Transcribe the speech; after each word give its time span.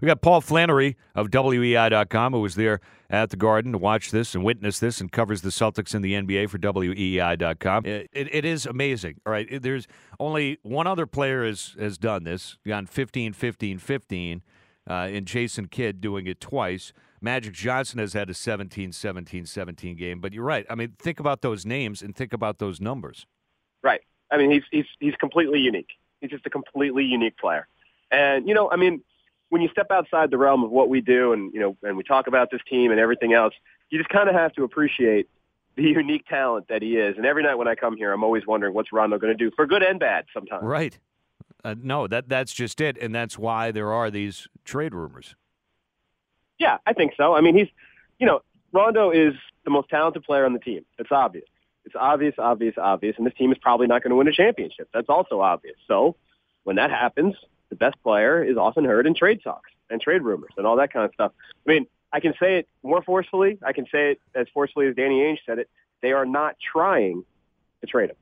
We 0.00 0.06
got 0.06 0.20
Paul 0.22 0.40
Flannery 0.40 0.96
of 1.14 1.28
WEEI.com 1.30 2.32
who 2.32 2.40
was 2.40 2.56
there 2.56 2.80
at 3.08 3.30
the 3.30 3.36
Garden 3.36 3.72
to 3.72 3.78
watch 3.78 4.10
this 4.10 4.34
and 4.34 4.42
witness 4.42 4.80
this 4.80 5.00
and 5.00 5.10
covers 5.10 5.42
the 5.42 5.50
Celtics 5.50 5.94
in 5.94 6.02
the 6.02 6.14
NBA 6.14 6.50
for 6.50 6.58
WEEI.com. 6.58 7.86
It, 7.86 8.10
it, 8.12 8.34
it 8.34 8.44
is 8.44 8.66
amazing. 8.66 9.20
All 9.24 9.32
right. 9.32 9.62
There's 9.62 9.86
only 10.18 10.58
one 10.62 10.86
other 10.86 11.06
player 11.06 11.44
has, 11.46 11.76
has 11.78 11.96
done 11.96 12.24
this, 12.24 12.58
gone 12.66 12.86
15 12.86 13.34
15 13.34 13.78
15, 13.78 14.42
uh, 14.88 14.92
and 14.92 15.26
Jason 15.26 15.68
Kidd 15.68 16.00
doing 16.00 16.26
it 16.26 16.40
twice. 16.40 16.92
Magic 17.20 17.54
Johnson 17.54 18.00
has 18.00 18.12
had 18.12 18.28
a 18.28 18.34
17 18.34 18.92
17 18.92 19.46
17 19.46 19.96
game. 19.96 20.20
But 20.20 20.32
you're 20.32 20.44
right. 20.44 20.66
I 20.68 20.74
mean, 20.74 20.94
think 20.98 21.20
about 21.20 21.40
those 21.40 21.64
names 21.64 22.02
and 22.02 22.16
think 22.16 22.32
about 22.32 22.58
those 22.58 22.80
numbers. 22.80 23.26
Right. 23.82 24.00
I 24.30 24.38
mean, 24.38 24.50
he's, 24.50 24.62
he's, 24.70 24.86
he's 24.98 25.14
completely 25.14 25.60
unique. 25.60 25.90
He's 26.20 26.30
just 26.30 26.44
a 26.46 26.50
completely 26.50 27.04
unique 27.04 27.38
player. 27.38 27.68
And, 28.10 28.48
you 28.48 28.54
know, 28.54 28.70
I 28.70 28.76
mean, 28.76 29.02
when 29.48 29.62
you 29.62 29.68
step 29.68 29.88
outside 29.90 30.30
the 30.30 30.38
realm 30.38 30.64
of 30.64 30.70
what 30.70 30.88
we 30.88 31.00
do 31.00 31.32
and, 31.32 31.52
you 31.52 31.60
know, 31.60 31.76
and 31.82 31.96
we 31.96 32.02
talk 32.02 32.26
about 32.26 32.50
this 32.50 32.60
team 32.68 32.90
and 32.90 33.00
everything 33.00 33.32
else, 33.32 33.54
you 33.90 33.98
just 33.98 34.10
kind 34.10 34.28
of 34.28 34.34
have 34.34 34.52
to 34.54 34.64
appreciate 34.64 35.28
the 35.76 35.82
unique 35.82 36.26
talent 36.26 36.68
that 36.68 36.82
he 36.82 36.96
is. 36.96 37.16
And 37.16 37.26
every 37.26 37.42
night 37.42 37.56
when 37.56 37.68
I 37.68 37.74
come 37.74 37.96
here, 37.96 38.12
I'm 38.12 38.24
always 38.24 38.46
wondering 38.46 38.74
what's 38.74 38.92
Rondo 38.92 39.18
going 39.18 39.36
to 39.36 39.44
do 39.44 39.50
for 39.54 39.66
good 39.66 39.82
and 39.82 40.00
bad 40.00 40.26
sometimes. 40.32 40.64
Right. 40.64 40.98
Uh, 41.64 41.74
no, 41.80 42.06
that 42.06 42.28
that's 42.28 42.52
just 42.52 42.78
it, 42.82 42.98
and 42.98 43.14
that's 43.14 43.38
why 43.38 43.70
there 43.70 43.90
are 43.90 44.10
these 44.10 44.46
trade 44.66 44.94
rumors. 44.94 45.34
Yeah, 46.58 46.76
I 46.86 46.92
think 46.92 47.12
so. 47.16 47.34
I 47.34 47.40
mean, 47.40 47.56
he's, 47.56 47.68
you 48.18 48.26
know, 48.26 48.40
Rondo 48.72 49.10
is 49.10 49.32
the 49.64 49.70
most 49.70 49.88
talented 49.88 50.24
player 50.24 50.44
on 50.44 50.52
the 50.52 50.58
team. 50.58 50.84
It's 50.98 51.10
obvious. 51.10 51.46
It's 51.86 51.94
obvious, 51.98 52.34
obvious, 52.38 52.74
obvious, 52.76 53.14
and 53.16 53.26
this 53.26 53.34
team 53.34 53.50
is 53.50 53.58
probably 53.58 53.86
not 53.86 54.02
going 54.02 54.10
to 54.10 54.16
win 54.16 54.28
a 54.28 54.32
championship. 54.32 54.88
That's 54.92 55.08
also 55.08 55.40
obvious. 55.40 55.76
So 55.88 56.16
when 56.64 56.76
that 56.76 56.90
happens, 56.90 57.34
the 57.70 57.76
best 57.76 57.96
player 58.02 58.42
is 58.44 58.56
often 58.56 58.84
heard 58.84 59.06
in 59.06 59.14
trade 59.14 59.40
talks 59.42 59.70
and 59.90 60.00
trade 60.00 60.22
rumors 60.22 60.52
and 60.56 60.66
all 60.66 60.76
that 60.76 60.92
kind 60.92 61.04
of 61.04 61.12
stuff. 61.14 61.32
I 61.66 61.70
mean, 61.72 61.86
I 62.12 62.20
can 62.20 62.34
say 62.40 62.58
it 62.58 62.68
more 62.82 63.02
forcefully. 63.02 63.58
I 63.64 63.72
can 63.72 63.86
say 63.90 64.12
it 64.12 64.20
as 64.34 64.46
forcefully 64.54 64.86
as 64.86 64.94
Danny 64.94 65.20
Ainge 65.20 65.38
said 65.46 65.58
it. 65.58 65.68
They 66.00 66.12
are 66.12 66.26
not 66.26 66.56
trying 66.72 67.24
to 67.80 67.86
trade 67.86 68.10
him. 68.10 68.16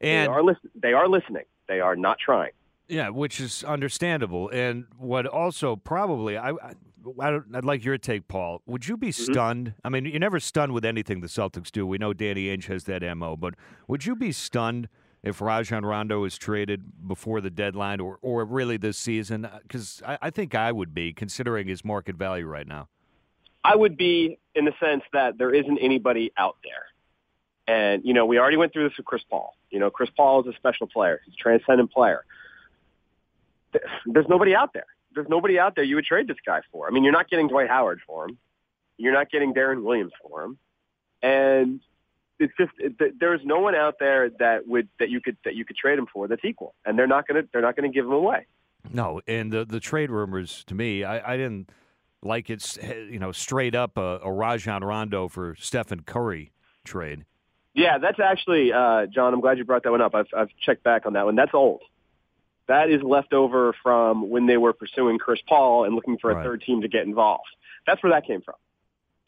And 0.00 0.28
they 0.28 0.32
are, 0.32 0.42
listen- 0.42 0.70
they 0.74 0.92
are 0.92 1.08
listening. 1.08 1.44
They 1.68 1.80
are 1.80 1.94
not 1.96 2.18
trying. 2.18 2.52
Yeah, 2.88 3.10
which 3.10 3.38
is 3.40 3.62
understandable. 3.62 4.48
And 4.48 4.86
what 4.98 5.26
also 5.26 5.76
probably 5.76 6.36
I, 6.36 6.50
I 6.50 6.74
I'd 7.22 7.64
like 7.64 7.82
your 7.84 7.96
take, 7.96 8.26
Paul. 8.28 8.60
Would 8.66 8.88
you 8.88 8.96
be 8.96 9.08
Mm-hmm. 9.08 9.32
stunned? 9.32 9.74
I 9.84 9.88
mean, 9.88 10.04
you're 10.06 10.18
never 10.18 10.40
stunned 10.40 10.72
with 10.72 10.84
anything 10.84 11.20
the 11.20 11.28
Celtics 11.28 11.70
do. 11.70 11.86
We 11.86 11.96
know 11.98 12.12
Danny 12.12 12.46
Ainge 12.46 12.66
has 12.66 12.84
that 12.84 13.02
mo, 13.16 13.36
but 13.36 13.54
would 13.88 14.04
you 14.04 14.16
be 14.16 14.32
stunned 14.32 14.88
if 15.22 15.40
Rajon 15.40 15.84
Rondo 15.84 16.24
is 16.24 16.38
traded 16.38 17.06
before 17.06 17.40
the 17.40 17.50
deadline, 17.50 18.00
or 18.00 18.18
or 18.22 18.44
really 18.44 18.76
this 18.76 18.98
season? 18.98 19.44
Uh, 19.44 19.58
because 19.62 20.02
I, 20.06 20.18
I 20.22 20.30
think 20.30 20.54
I 20.54 20.72
would 20.72 20.94
be, 20.94 21.12
considering 21.12 21.68
his 21.68 21.84
market 21.84 22.16
value 22.16 22.46
right 22.46 22.66
now. 22.66 22.88
I 23.62 23.76
would 23.76 23.96
be 23.96 24.38
in 24.54 24.64
the 24.64 24.72
sense 24.80 25.02
that 25.12 25.36
there 25.38 25.54
isn't 25.54 25.78
anybody 25.78 26.32
out 26.36 26.56
there. 26.64 26.86
And, 27.66 28.02
you 28.04 28.14
know, 28.14 28.26
we 28.26 28.38
already 28.38 28.56
went 28.56 28.72
through 28.72 28.88
this 28.88 28.96
with 28.96 29.06
Chris 29.06 29.22
Paul. 29.28 29.54
You 29.70 29.78
know, 29.78 29.90
Chris 29.90 30.10
Paul 30.16 30.40
is 30.40 30.46
a 30.52 30.56
special 30.56 30.86
player. 30.86 31.20
He's 31.24 31.34
a 31.34 31.36
transcendent 31.36 31.92
player. 31.92 32.24
There's 34.06 34.26
nobody 34.28 34.54
out 34.54 34.72
there. 34.72 34.86
There's 35.14 35.28
nobody 35.28 35.58
out 35.58 35.76
there 35.76 35.84
you 35.84 35.96
would 35.96 36.04
trade 36.04 36.26
this 36.26 36.38
guy 36.44 36.62
for. 36.72 36.88
I 36.88 36.90
mean, 36.90 37.04
you're 37.04 37.12
not 37.12 37.28
getting 37.28 37.48
Dwight 37.48 37.68
Howard 37.68 38.00
for 38.06 38.24
him. 38.24 38.38
You're 38.96 39.12
not 39.12 39.30
getting 39.30 39.54
Deron 39.54 39.82
Williams 39.82 40.12
for 40.22 40.42
him. 40.42 40.58
And 41.22 41.80
it's 42.40 42.52
just 42.58 42.72
it, 42.78 43.20
there's 43.20 43.40
no 43.44 43.60
one 43.60 43.74
out 43.76 43.96
there 44.00 44.30
that 44.40 44.66
would 44.66 44.88
that 44.98 45.10
you 45.10 45.20
could 45.20 45.36
that 45.44 45.54
you 45.54 45.64
could 45.64 45.76
trade 45.76 45.98
him 45.98 46.06
for 46.12 46.26
that's 46.26 46.44
equal. 46.44 46.74
And 46.84 46.98
they're 46.98 47.06
not 47.06 47.28
going 47.28 47.42
to 47.42 47.48
they're 47.52 47.62
not 47.62 47.76
to 47.76 47.88
give 47.88 48.06
him 48.06 48.12
away. 48.12 48.46
No, 48.92 49.20
and 49.28 49.52
the 49.52 49.64
the 49.64 49.78
trade 49.80 50.10
rumors 50.10 50.64
to 50.64 50.74
me, 50.74 51.04
I, 51.04 51.34
I 51.34 51.36
didn't 51.36 51.70
like 52.22 52.50
it's 52.50 52.76
you 52.82 53.18
know 53.18 53.30
straight 53.30 53.74
up 53.74 53.96
a, 53.96 54.18
a 54.22 54.32
Rajon 54.32 54.82
Rondo 54.82 55.28
for 55.28 55.54
Stephen 55.58 56.00
Curry 56.02 56.52
trade. 56.84 57.24
Yeah, 57.72 57.98
that's 57.98 58.18
actually, 58.18 58.72
uh, 58.72 59.06
John. 59.06 59.32
I'm 59.32 59.40
glad 59.40 59.56
you 59.58 59.64
brought 59.64 59.84
that 59.84 59.92
one 59.92 60.00
up. 60.00 60.14
I've, 60.16 60.26
I've 60.36 60.48
checked 60.60 60.82
back 60.82 61.06
on 61.06 61.12
that 61.12 61.24
one. 61.24 61.36
That's 61.36 61.54
old. 61.54 61.82
That 62.66 62.90
is 62.90 63.00
left 63.02 63.32
over 63.32 63.74
from 63.82 64.28
when 64.28 64.46
they 64.46 64.56
were 64.56 64.72
pursuing 64.72 65.18
Chris 65.18 65.38
Paul 65.48 65.84
and 65.84 65.94
looking 65.94 66.18
for 66.18 66.30
a 66.32 66.34
Right. 66.34 66.44
third 66.44 66.62
team 66.62 66.82
to 66.82 66.88
get 66.88 67.06
involved. 67.06 67.48
That's 67.86 68.02
where 68.02 68.12
that 68.12 68.26
came 68.26 68.42
from. 68.42 68.56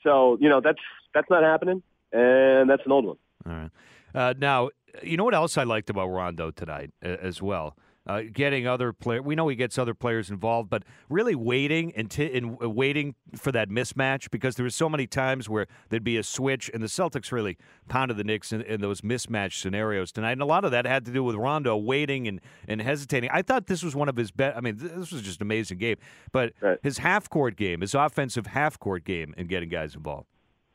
So 0.02 0.38
you 0.40 0.48
know 0.48 0.60
that's 0.60 0.80
that's 1.14 1.30
not 1.30 1.42
happening, 1.44 1.82
and 2.12 2.68
that's 2.70 2.82
an 2.86 2.92
old 2.92 3.04
one. 3.06 3.16
All 3.46 3.52
right. 3.52 3.70
Uh, 4.14 4.34
now, 4.38 4.70
you 5.02 5.16
know 5.16 5.24
what 5.24 5.34
else 5.34 5.56
I 5.56 5.64
liked 5.64 5.88
about 5.90 6.08
Rondo 6.08 6.50
tonight 6.50 6.90
as 7.02 7.40
well? 7.40 7.76
Uh, 8.04 8.22
getting 8.32 8.66
other 8.66 8.92
player. 8.92 9.22
We 9.22 9.36
know 9.36 9.46
he 9.46 9.54
gets 9.54 9.78
other 9.78 9.94
players 9.94 10.28
involved, 10.28 10.68
but 10.68 10.82
really 11.08 11.36
waiting 11.36 11.92
and, 11.94 12.10
t- 12.10 12.36
and 12.36 12.58
waiting 12.58 13.14
for 13.36 13.52
that 13.52 13.68
mismatch 13.68 14.28
because 14.32 14.56
there 14.56 14.64
were 14.64 14.70
so 14.70 14.88
many 14.88 15.06
times 15.06 15.48
where 15.48 15.68
there'd 15.88 16.02
be 16.02 16.16
a 16.16 16.24
switch, 16.24 16.68
and 16.74 16.82
the 16.82 16.88
Celtics 16.88 17.30
really 17.30 17.56
pounded 17.88 18.16
the 18.16 18.24
Knicks 18.24 18.52
in, 18.52 18.60
in 18.62 18.80
those 18.80 19.02
mismatch 19.02 19.60
scenarios 19.60 20.10
tonight. 20.10 20.32
And 20.32 20.42
a 20.42 20.46
lot 20.46 20.64
of 20.64 20.72
that 20.72 20.84
had 20.84 21.04
to 21.04 21.12
do 21.12 21.22
with 21.22 21.36
Rondo 21.36 21.76
waiting 21.76 22.26
and, 22.26 22.40
and 22.66 22.82
hesitating. 22.82 23.30
I 23.32 23.40
thought 23.42 23.68
this 23.68 23.84
was 23.84 23.94
one 23.94 24.08
of 24.08 24.16
his 24.16 24.32
best. 24.32 24.56
I 24.56 24.60
mean, 24.60 24.78
this 24.78 25.12
was 25.12 25.22
just 25.22 25.40
an 25.40 25.46
amazing 25.46 25.78
game. 25.78 25.96
But 26.32 26.54
Right. 26.60 26.78
his 26.82 26.98
half 26.98 27.30
court 27.30 27.54
game, 27.54 27.82
his 27.82 27.94
offensive 27.94 28.48
half 28.48 28.80
court 28.80 29.04
game, 29.04 29.32
and 29.36 29.48
getting 29.48 29.68
guys 29.68 29.94
involved. 29.94 30.26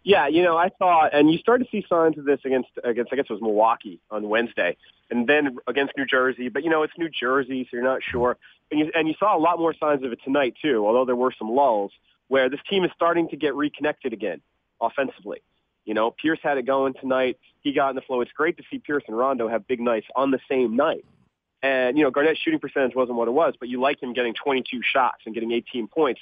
Yeah, 0.07 0.29
you 0.29 0.41
know, 0.41 0.55
I 0.55 0.69
thought, 0.69 1.13
and 1.13 1.29
you 1.29 1.37
started 1.37 1.65
to 1.65 1.69
see 1.69 1.85
signs 1.89 2.17
of 2.17 2.23
this 2.23 2.39
against 2.45 2.69
against 2.81 3.11
I 3.11 3.17
guess 3.17 3.25
it 3.29 3.33
was 3.33 3.41
Milwaukee 3.41 3.99
on 4.09 4.29
Wednesday, 4.29 4.77
and 5.11 5.27
then 5.27 5.57
against 5.67 5.97
New 5.97 6.05
Jersey. 6.05 6.47
But 6.47 6.63
you 6.63 6.69
know, 6.69 6.83
it's 6.83 6.93
New 6.97 7.09
Jersey, 7.09 7.67
so 7.69 7.75
you're 7.75 7.83
not 7.83 7.99
sure. 8.09 8.37
And 8.71 8.79
you 8.79 8.89
and 8.95 9.09
you 9.09 9.15
saw 9.19 9.37
a 9.37 9.41
lot 9.41 9.59
more 9.59 9.75
signs 9.77 10.05
of 10.05 10.13
it 10.13 10.19
tonight 10.23 10.53
too. 10.61 10.87
Although 10.87 11.03
there 11.03 11.17
were 11.17 11.33
some 11.37 11.49
lulls 11.49 11.91
where 12.29 12.49
this 12.49 12.61
team 12.69 12.85
is 12.85 12.91
starting 12.95 13.27
to 13.31 13.35
get 13.35 13.53
reconnected 13.53 14.13
again 14.13 14.39
offensively. 14.79 15.39
You 15.83 15.93
know, 15.93 16.11
Pierce 16.11 16.39
had 16.41 16.57
it 16.57 16.65
going 16.65 16.93
tonight. 16.93 17.37
He 17.59 17.73
got 17.73 17.89
in 17.89 17.97
the 17.97 18.01
flow. 18.01 18.21
It's 18.21 18.31
great 18.31 18.55
to 18.59 18.63
see 18.71 18.79
Pierce 18.79 19.03
and 19.09 19.17
Rondo 19.17 19.49
have 19.49 19.67
big 19.67 19.81
nights 19.81 20.07
on 20.15 20.31
the 20.31 20.39
same 20.49 20.77
night. 20.77 21.03
And 21.61 21.97
you 21.97 22.05
know, 22.05 22.11
Garnett's 22.11 22.39
shooting 22.39 22.61
percentage 22.61 22.95
wasn't 22.95 23.17
what 23.17 23.27
it 23.27 23.31
was, 23.31 23.55
but 23.59 23.67
you 23.67 23.81
like 23.81 24.01
him 24.01 24.13
getting 24.13 24.35
22 24.41 24.79
shots 24.89 25.23
and 25.25 25.35
getting 25.35 25.51
18 25.51 25.89
points. 25.89 26.21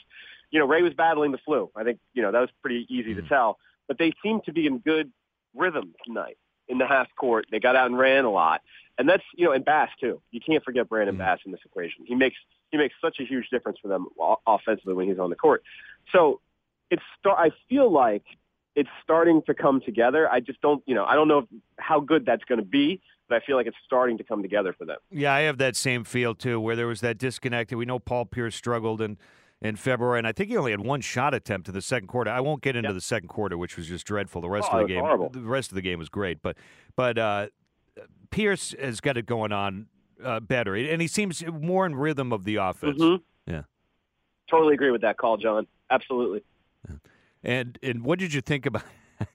You 0.49 0.57
know, 0.57 0.65
Ray 0.65 0.81
was 0.81 0.95
battling 0.95 1.31
the 1.31 1.39
flu. 1.45 1.69
I 1.75 1.83
think 1.83 1.99
you 2.15 2.23
know 2.23 2.31
that 2.31 2.39
was 2.39 2.49
pretty 2.63 2.87
easy 2.89 3.13
to 3.13 3.21
hmm. 3.21 3.27
tell 3.27 3.59
but 3.87 3.97
they 3.97 4.13
seem 4.23 4.41
to 4.45 4.53
be 4.53 4.65
in 4.67 4.79
good 4.79 5.11
rhythm 5.55 5.93
tonight 6.05 6.37
in 6.67 6.77
the 6.77 6.87
half 6.87 7.07
court. 7.17 7.45
They 7.51 7.59
got 7.59 7.75
out 7.75 7.87
and 7.87 7.97
ran 7.97 8.25
a 8.25 8.31
lot, 8.31 8.61
and 8.97 9.07
that's 9.07 9.23
you 9.35 9.45
know, 9.45 9.51
and 9.51 9.63
Bass 9.63 9.89
too. 9.99 10.21
You 10.31 10.39
can't 10.45 10.63
forget 10.63 10.89
Brandon 10.89 11.15
mm. 11.15 11.19
Bass 11.19 11.39
in 11.45 11.51
this 11.51 11.61
equation. 11.65 12.05
He 12.05 12.15
makes 12.15 12.37
he 12.71 12.77
makes 12.77 12.95
such 13.01 13.17
a 13.19 13.23
huge 13.23 13.49
difference 13.49 13.77
for 13.81 13.87
them 13.87 14.07
o- 14.19 14.37
offensively 14.47 14.93
when 14.93 15.07
he's 15.07 15.19
on 15.19 15.29
the 15.29 15.35
court. 15.35 15.63
So 16.11 16.41
it's 16.89 17.03
start. 17.19 17.37
I 17.39 17.51
feel 17.69 17.91
like 17.91 18.23
it's 18.75 18.89
starting 19.03 19.41
to 19.43 19.53
come 19.53 19.81
together. 19.81 20.29
I 20.29 20.41
just 20.41 20.61
don't, 20.61 20.83
you 20.85 20.95
know, 20.95 21.05
I 21.05 21.15
don't 21.15 21.27
know 21.27 21.47
how 21.79 21.99
good 21.99 22.25
that's 22.25 22.43
going 22.43 22.59
to 22.59 22.65
be, 22.65 23.01
but 23.29 23.41
I 23.41 23.45
feel 23.45 23.55
like 23.55 23.67
it's 23.67 23.77
starting 23.85 24.17
to 24.17 24.23
come 24.23 24.41
together 24.41 24.73
for 24.77 24.85
them. 24.85 24.97
Yeah, 25.09 25.33
I 25.33 25.41
have 25.41 25.57
that 25.59 25.75
same 25.75 26.03
feel 26.03 26.35
too, 26.35 26.59
where 26.59 26.75
there 26.75 26.87
was 26.87 27.01
that 27.01 27.17
disconnect. 27.17 27.73
We 27.73 27.85
know 27.85 27.99
Paul 27.99 28.25
Pierce 28.25 28.55
struggled 28.55 29.01
in, 29.01 29.17
in 29.61 29.75
February, 29.75 30.19
and 30.19 30.27
I 30.27 30.31
think 30.31 30.49
he 30.49 30.57
only 30.57 30.71
had 30.71 30.81
one 30.81 31.01
shot 31.01 31.33
attempt 31.33 31.67
in 31.67 31.73
the 31.73 31.81
second 31.81 32.07
quarter. 32.07 32.29
I 32.29 32.39
won't 32.41 32.61
get 32.61 32.75
into 32.75 32.89
Yep. 32.89 32.93
the 32.95 33.01
second 33.01 33.27
quarter, 33.29 33.57
which 33.57 33.77
was 33.77 33.87
just 33.87 34.05
dreadful. 34.05 34.41
The 34.41 34.49
rest 34.49 34.69
Oh, 34.71 34.79
of 34.79 34.87
the 34.87 34.93
game, 34.93 35.01
horrible. 35.03 35.29
the 35.29 35.41
rest 35.41 35.71
of 35.71 35.75
the 35.75 35.81
game 35.81 35.97
was 35.99 36.09
great, 36.09 36.41
but 36.41 36.57
but 36.95 37.17
uh, 37.17 37.47
Pierce 38.29 38.75
has 38.79 38.99
got 38.99 39.17
it 39.17 39.25
going 39.25 39.51
on 39.51 39.87
uh, 40.23 40.39
better, 40.39 40.75
and 40.75 41.01
he 41.01 41.07
seems 41.07 41.43
more 41.45 41.85
in 41.85 41.95
rhythm 41.95 42.31
of 42.33 42.43
the 42.43 42.55
offense. 42.57 42.99
Mhm. 43.01 43.21
Yeah. 43.47 43.63
Totally 44.49 44.73
agree 44.73 44.91
with 44.91 45.01
that 45.01 45.17
call, 45.17 45.37
John. 45.37 45.67
Absolutely. 45.89 46.43
And 47.43 47.77
and 47.83 48.03
what 48.03 48.19
did 48.19 48.33
you 48.33 48.41
think 48.41 48.65
about? 48.65 48.83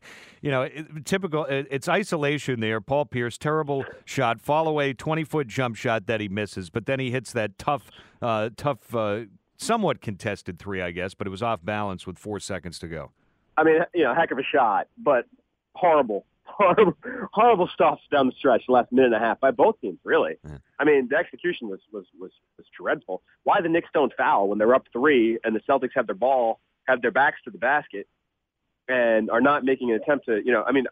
You 0.43 0.50
know, 0.50 0.62
it- 0.62 1.05
typical. 1.05 1.44
it- 1.44 1.66
It's 1.70 1.87
isolation 1.87 2.61
there. 2.61 2.81
Paul 2.81 3.05
Pierce, 3.05 3.37
terrible 3.37 3.84
shot, 4.06 4.40
fall 4.40 4.69
away, 4.69 4.94
twenty 4.94 5.23
foot 5.23 5.49
jump 5.49 5.76
shot 5.76 6.06
that 6.06 6.19
he 6.23 6.28
misses, 6.31 6.70
but 6.70 6.87
then 6.87 6.99
he 6.99 7.11
hits 7.11 7.31
that 7.34 7.58
tough, 7.58 7.90
uh, 8.23 8.49
tough, 8.56 8.94
uh, 8.94 9.25
somewhat 9.61 10.01
contested 10.01 10.59
three, 10.59 10.81
I 10.81 10.91
guess, 10.91 11.15
but 11.15 11.27
it 11.27 11.31
was 11.31 11.43
off 11.43 11.65
balance 11.65 12.07
with 12.07 12.19
four 12.19 12.41
seconds 12.41 12.79
to 12.81 12.89
go. 12.89 13.11
I 13.57 13.65
mean, 13.65 13.81
you 13.95 14.05
know, 14.05 14.15
heck 14.15 14.31
of 14.31 14.39
a 14.39 14.43
shot, 14.43 14.89
but 14.97 15.27
horrible, 15.75 16.25
horrible, 16.45 16.95
horrible 17.33 17.69
stops 17.73 18.03
down 18.11 18.27
the 18.27 18.33
stretch, 18.39 18.62
the 18.67 18.73
last 18.73 18.91
minute 18.91 19.12
and 19.12 19.15
a 19.17 19.19
half 19.19 19.39
by 19.39 19.51
both 19.51 19.81
teams. 19.81 19.99
Really, 20.05 20.37
Yeah. 20.45 20.59
I 20.79 20.85
mean, 20.85 21.09
the 21.11 21.17
execution 21.17 21.69
was 21.69 21.81
was 21.93 22.07
was 22.19 22.31
was 22.57 22.67
dreadful. 22.79 23.23
Why 23.45 23.61
the 23.61 23.69
Knicks 23.69 23.91
don't 23.93 24.12
foul 24.17 24.49
when 24.49 24.59
they're 24.59 24.75
up 24.75 24.87
three 24.93 25.39
and 25.45 25.55
the 25.55 25.61
Celtics 25.61 25.91
have 25.95 26.07
their 26.07 26.15
ball, 26.17 26.59
have 26.89 27.03
their 27.03 27.11
backs 27.11 27.39
to 27.45 27.51
the 27.51 27.59
basket, 27.59 28.09
and 28.89 29.31
are 29.31 29.41
not 29.43 29.62
making 29.65 29.91
an 29.91 29.97
attempt 29.97 30.27
to, 30.27 30.41
you 30.45 30.53
know, 30.53 30.65
I 30.67 30.73
mean, 30.73 30.87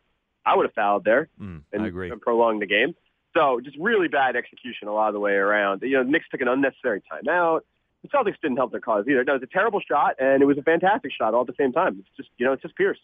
I 0.44 0.56
would 0.56 0.64
have 0.66 0.74
fouled 0.74 1.04
there 1.04 1.28
Mm, 1.40 1.62
and, 1.72 1.82
I 1.82 1.86
agree. 1.86 2.10
and 2.10 2.20
prolonged 2.20 2.60
the 2.62 2.66
game. 2.66 2.94
So 3.36 3.60
just 3.60 3.76
really 3.78 4.08
bad 4.08 4.36
execution 4.36 4.88
a 4.88 4.92
lot 4.92 5.08
of 5.08 5.14
the 5.14 5.20
way 5.20 5.32
around. 5.32 5.82
You 5.82 5.96
know, 5.98 6.04
the 6.04 6.10
Knicks 6.10 6.26
took 6.30 6.40
an 6.40 6.48
unnecessary 6.48 7.02
timeout. 7.10 7.60
The 8.02 8.08
Celtics 8.08 8.40
didn't 8.40 8.56
help 8.58 8.70
their 8.70 8.80
cause 8.80 9.04
either. 9.08 9.24
No, 9.24 9.32
it 9.34 9.40
was 9.40 9.48
a 9.50 9.52
terrible 9.52 9.80
shot, 9.80 10.14
and 10.20 10.40
it 10.42 10.46
was 10.46 10.56
a 10.56 10.62
fantastic 10.62 11.10
shot 11.12 11.34
all 11.34 11.40
at 11.40 11.46
the 11.48 11.54
same 11.58 11.72
time. 11.72 11.96
It's 11.98 12.16
just, 12.16 12.28
you 12.38 12.46
know, 12.46 12.52
it's 12.52 12.62
just 12.62 12.76
Pierce. 12.76 12.98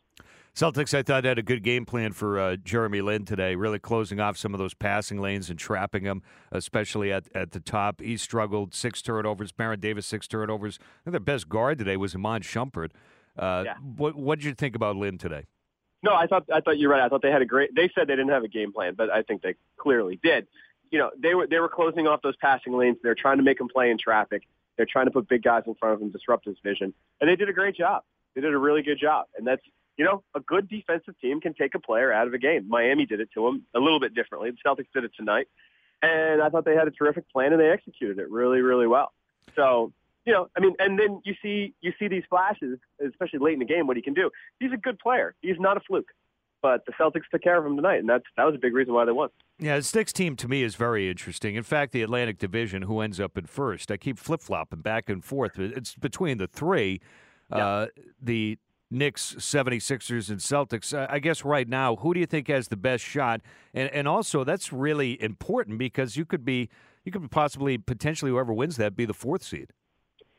Celtics, 0.54 0.96
I 0.96 1.02
thought, 1.02 1.24
had 1.24 1.36
a 1.36 1.42
good 1.42 1.64
game 1.64 1.84
plan 1.84 2.12
for 2.12 2.38
uh, 2.38 2.54
Jeremy 2.56 3.00
Lin 3.00 3.24
today, 3.24 3.56
really 3.56 3.80
closing 3.80 4.20
off 4.20 4.36
some 4.36 4.54
of 4.54 4.58
those 4.58 4.72
passing 4.72 5.18
lanes 5.20 5.50
and 5.50 5.58
trapping 5.58 6.04
them, 6.04 6.22
especially 6.52 7.12
at, 7.12 7.24
at 7.34 7.50
the 7.50 7.58
top. 7.58 8.00
He 8.00 8.16
struggled, 8.16 8.72
six 8.72 9.02
turnovers. 9.02 9.50
Baron 9.50 9.80
Davis, 9.80 10.06
six 10.06 10.28
turnovers. 10.28 10.78
I 10.80 11.04
think 11.04 11.12
their 11.12 11.20
best 11.20 11.48
guard 11.48 11.78
today 11.78 11.96
was 11.96 12.14
Iman 12.14 12.42
Shumpert. 12.42 12.90
Uh, 13.36 13.62
Yeah. 13.66 13.74
What 13.96 14.14
what 14.14 14.38
did 14.38 14.44
you 14.44 14.54
think 14.54 14.76
about 14.76 14.94
Lin 14.94 15.18
today? 15.18 15.46
No, 16.04 16.14
I 16.14 16.28
thought 16.28 16.44
I 16.52 16.60
thought 16.60 16.78
you're 16.78 16.90
right. 16.90 17.02
I 17.02 17.08
thought 17.08 17.22
they 17.22 17.32
had 17.32 17.42
a 17.42 17.46
great. 17.46 17.74
They 17.74 17.90
said 17.92 18.06
they 18.06 18.14
didn't 18.14 18.28
have 18.28 18.44
a 18.44 18.48
game 18.48 18.72
plan, 18.72 18.94
but 18.94 19.10
I 19.10 19.22
think 19.22 19.42
they 19.42 19.56
clearly 19.76 20.20
did. 20.22 20.46
You 20.92 21.00
know, 21.00 21.10
they 21.20 21.34
were 21.34 21.48
they 21.48 21.58
were 21.58 21.68
closing 21.68 22.06
off 22.06 22.22
those 22.22 22.36
passing 22.36 22.76
lanes. 22.78 22.98
They're 23.02 23.16
trying 23.16 23.38
to 23.38 23.42
make 23.42 23.58
him 23.58 23.68
play 23.68 23.90
in 23.90 23.98
traffic. 23.98 24.44
They're 24.76 24.86
trying 24.90 25.06
to 25.06 25.10
put 25.10 25.28
big 25.28 25.42
guys 25.42 25.62
in 25.66 25.74
front 25.74 25.94
of 25.94 26.02
him, 26.02 26.10
disrupt 26.10 26.46
his 26.46 26.56
vision, 26.62 26.92
and 27.20 27.30
they 27.30 27.36
did 27.36 27.48
a 27.48 27.52
great 27.52 27.76
job. 27.76 28.02
They 28.34 28.40
did 28.40 28.52
a 28.52 28.58
really 28.58 28.82
good 28.82 28.98
job, 28.98 29.26
and 29.36 29.46
that's 29.46 29.62
you 29.96 30.04
know 30.04 30.22
a 30.34 30.40
good 30.40 30.68
defensive 30.68 31.18
team 31.20 31.40
can 31.40 31.54
take 31.54 31.74
a 31.74 31.78
player 31.78 32.12
out 32.12 32.26
of 32.26 32.34
a 32.34 32.38
game. 32.38 32.68
Miami 32.68 33.06
did 33.06 33.20
it 33.20 33.28
to 33.34 33.46
him 33.46 33.64
a 33.74 33.80
little 33.80 34.00
bit 34.00 34.14
differently. 34.14 34.50
The 34.50 34.56
Celtics 34.68 34.88
did 34.92 35.04
it 35.04 35.12
tonight, 35.16 35.46
and 36.02 36.42
I 36.42 36.48
thought 36.48 36.64
they 36.64 36.74
had 36.74 36.88
a 36.88 36.92
terrific 36.92 37.30
plan 37.30 37.52
and 37.52 37.60
they 37.60 37.70
executed 37.70 38.18
it 38.18 38.30
really 38.30 38.60
really 38.60 38.86
well. 38.86 39.12
So 39.54 39.92
you 40.24 40.32
know, 40.32 40.48
I 40.56 40.60
mean, 40.60 40.74
and 40.78 40.98
then 40.98 41.20
you 41.24 41.34
see 41.42 41.74
you 41.80 41.92
see 41.98 42.08
these 42.08 42.24
flashes, 42.28 42.78
especially 43.06 43.40
late 43.40 43.54
in 43.54 43.58
the 43.58 43.66
game, 43.66 43.86
what 43.86 43.96
he 43.96 44.02
can 44.02 44.14
do. 44.14 44.30
He's 44.58 44.72
a 44.72 44.76
good 44.76 44.98
player. 44.98 45.34
He's 45.42 45.60
not 45.60 45.76
a 45.76 45.80
fluke. 45.80 46.08
But 46.64 46.86
the 46.86 46.92
Celtics 46.92 47.24
took 47.30 47.42
care 47.42 47.58
of 47.58 47.66
him 47.66 47.76
tonight, 47.76 47.98
and 47.98 48.08
that's 48.08 48.24
that 48.38 48.44
was 48.44 48.54
a 48.54 48.58
big 48.58 48.72
reason 48.72 48.94
why 48.94 49.04
they 49.04 49.12
won. 49.12 49.28
Yeah, 49.58 49.78
the 49.78 49.90
Knicks 49.94 50.14
team 50.14 50.34
to 50.36 50.48
me 50.48 50.62
is 50.62 50.76
very 50.76 51.10
interesting. 51.10 51.56
In 51.56 51.62
fact, 51.62 51.92
the 51.92 52.00
Atlantic 52.00 52.38
Division, 52.38 52.80
who 52.80 53.00
ends 53.00 53.20
up 53.20 53.36
in 53.36 53.44
first, 53.44 53.90
I 53.90 53.98
keep 53.98 54.18
flip 54.18 54.40
flopping 54.40 54.80
back 54.80 55.10
and 55.10 55.22
forth. 55.22 55.58
It's 55.58 55.94
between 55.94 56.38
the 56.38 56.46
three, 56.46 57.02
uh, 57.52 57.88
the 58.18 58.56
Knicks, 58.90 59.34
76ers, 59.34 60.30
and 60.30 60.38
Celtics. 60.40 60.96
Uh, 60.96 61.06
I 61.10 61.18
guess 61.18 61.44
right 61.44 61.68
now, 61.68 61.96
who 61.96 62.14
do 62.14 62.20
you 62.20 62.24
think 62.24 62.48
has 62.48 62.68
the 62.68 62.78
best 62.78 63.04
shot? 63.04 63.42
And 63.74 63.90
and 63.90 64.08
also 64.08 64.42
that's 64.42 64.72
really 64.72 65.20
important 65.22 65.76
because 65.76 66.16
you 66.16 66.24
could 66.24 66.46
be 66.46 66.70
you 67.04 67.12
could 67.12 67.30
possibly 67.30 67.76
potentially 67.76 68.30
whoever 68.30 68.54
wins 68.54 68.78
that 68.78 68.96
be 68.96 69.04
the 69.04 69.12
fourth 69.12 69.42
seed. 69.42 69.68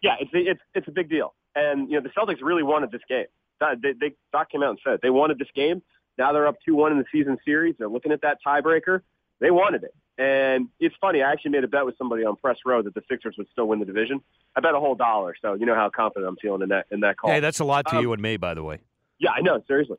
Yeah, 0.02 0.16
it's 0.20 0.32
it's 0.34 0.62
it's 0.74 0.88
a 0.88 0.92
big 0.92 1.08
deal, 1.08 1.36
and 1.54 1.88
you 1.88 2.02
know 2.02 2.02
the 2.02 2.10
Celtics 2.20 2.42
really 2.42 2.64
wanted 2.64 2.90
this 2.90 3.02
game. 3.08 3.26
Doc- 3.60 3.78
They, 3.84 3.94
they 3.94 4.16
Doc 4.34 4.50
came 4.50 4.64
out 4.64 4.72
and 4.72 4.80
said 4.84 4.94
it. 4.96 5.00
they 5.04 5.12
wanted 5.12 5.38
this 5.38 5.52
game. 5.56 5.84
Now 6.18 6.32
they're 6.34 6.48
up 6.48 6.58
two 6.66 6.76
one 6.76 6.92
in 6.92 6.98
the 6.98 7.06
season 7.12 7.38
series. 7.46 7.76
They're 7.78 7.90
looking 7.90 8.12
at 8.12 8.22
that 8.22 8.40
tiebreaker. 8.46 9.02
They 9.40 9.52
wanted 9.52 9.84
it, 9.84 9.94
and 10.18 10.70
it's 10.80 10.96
funny. 11.02 11.22
I 11.22 11.32
actually 11.32 11.52
made 11.52 11.66
a 11.66 11.68
bet 11.68 11.86
with 11.86 11.98
somebody 11.98 12.24
on 12.24 12.38
Press 12.38 12.58
Row 12.66 12.82
that 12.82 12.94
the 12.94 13.02
Sixers 13.10 13.36
would 13.38 13.48
still 13.52 13.68
win 13.68 13.80
the 13.80 13.86
division. 13.86 14.22
I 14.56 14.62
bet 14.62 14.74
a 14.74 14.80
whole 14.80 14.96
dollar. 14.96 15.36
So 15.42 15.56
you 15.56 15.66
know 15.66 15.76
how 15.76 15.90
confident 15.90 16.30
I'm 16.30 16.38
feeling 16.38 16.62
in 16.62 16.70
that 16.70 16.86
in 16.90 17.02
that 17.02 17.18
call. 17.18 17.32
Hey, 17.32 17.42
that's 17.42 17.60
a 17.60 17.66
lot 17.66 17.86
to 17.88 17.98
Um, 17.98 18.02
you 18.02 18.14
and 18.14 18.22
me, 18.22 18.38
by 18.38 18.54
the 18.54 18.64
way. 18.64 18.80
Yeah, 19.20 19.32
I 19.32 19.42
know. 19.42 19.62
Seriously, 19.68 19.98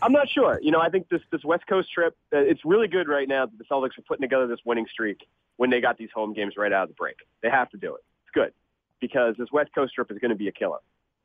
I'm 0.00 0.12
not 0.12 0.28
sure. 0.30 0.58
You 0.62 0.70
know, 0.70 0.80
I 0.80 0.88
think 0.88 1.08
this 1.10 1.20
this 1.30 1.44
West 1.44 1.66
Coast 1.66 1.92
trip, 1.92 2.16
uh, 2.32 2.38
it's 2.38 2.64
really 2.64 2.88
good 2.88 3.08
right 3.08 3.28
now 3.28 3.44
that 3.46 3.58
the 3.58 3.64
Celtics 3.64 3.98
are 3.98 4.02
putting 4.08 4.22
together 4.22 4.46
this 4.46 4.60
winning 4.64 4.86
streak 4.90 5.20
when 5.58 5.68
they 5.68 5.80
got 5.82 5.98
these 5.98 6.10
home 6.14 6.32
games 6.32 6.54
right 6.56 6.72
out 6.72 6.84
of 6.84 6.88
the 6.88 6.94
break. 6.94 7.16
They 7.42 7.50
have 7.50 7.68
to 7.70 7.76
do 7.76 7.94
it. 7.94 8.00
It's 8.24 8.32
good 8.32 8.52
because 9.00 9.34
this 9.38 9.48
West 9.52 9.74
Coast 9.74 9.94
trip 9.94 10.10
is 10.10 10.18
going 10.18 10.30
to 10.30 10.34
be 10.36 10.48
a 10.48 10.52
killer. 10.52 10.78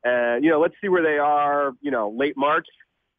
And 0.04 0.44
you 0.44 0.50
know, 0.50 0.60
let's 0.60 0.74
see 0.82 0.88
where 0.88 1.02
they 1.02 1.18
are. 1.18 1.72
You 1.80 1.90
know, 1.90 2.10
late 2.10 2.36
March 2.36 2.66